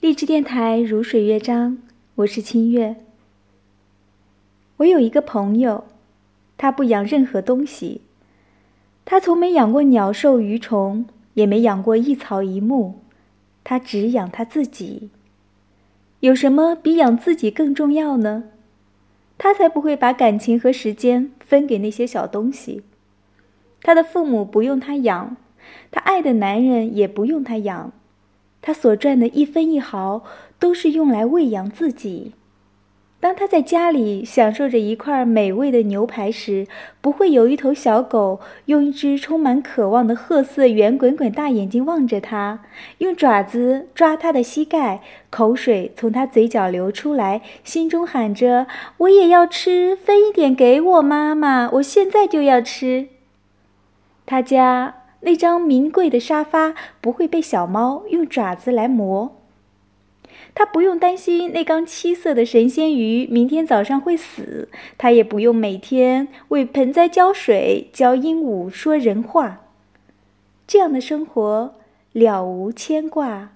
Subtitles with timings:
[0.00, 1.76] 励志电台如水乐章，
[2.14, 2.96] 我是清月。
[4.78, 5.84] 我有一个朋友，
[6.56, 8.00] 他不养任何东西，
[9.04, 12.94] 他从没养过鸟兽鱼虫，也没养过一草一木，
[13.62, 15.10] 他只养他自己。
[16.20, 18.44] 有什么比养自己更重要呢？
[19.36, 22.82] 他才不会把感情和时间分给那些小东西。
[23.82, 25.36] 他的父母不用他养，
[25.90, 27.92] 他爱的男人也不用他养。
[28.62, 30.24] 他所赚的一分一毫
[30.58, 32.32] 都是用来喂养自己。
[33.22, 36.66] 当他在家里享受着一块美味的牛排时，
[37.02, 42.60] 不会有一头小狗用一只充满渴望的褐色圆滚滚大眼睛望着他，
[42.96, 48.66] 用爪子抓他的膝盖，口水从他嘴角流出来，心中喊着
[48.96, 53.08] ：“我也要吃，分一点给我，妈妈，我现在就要吃。”
[54.24, 54.99] 他家。
[55.20, 59.36] 那张名贵的沙发不会被小猫用爪子来磨，
[60.54, 69.60] 他不用担心那缸七色的神仙鱼明天早上会死，他也不用每天为盆栽浇水、教鹦鹉说人话。
[70.66, 71.74] 这样的生活
[72.12, 73.50] 了无牵挂。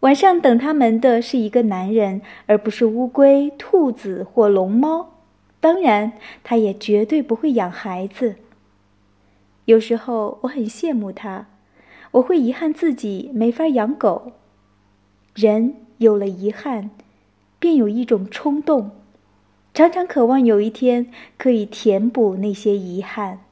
[0.00, 5.14] 晚上等他们的是一个男人，而不是乌龟、兔子或龙猫。
[5.60, 8.36] 当然，他也绝对不会养孩子。
[9.66, 11.46] 有时候我很羡慕他，
[12.12, 14.32] 我会遗憾自己没法养狗。
[15.34, 16.90] 人有了遗憾，
[17.58, 18.90] 便有一种冲动，
[19.72, 23.43] 常常渴望有一天可以填补那些遗憾。